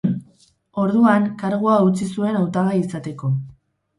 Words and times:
Orduan, 0.83 1.27
kargua 1.41 1.75
utzi 1.89 2.09
zuen 2.15 2.39
hautagai 2.39 2.75
izateko. 2.79 3.33